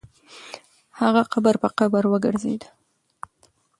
[0.99, 2.61] هغه قبر په قبر وګرځېد.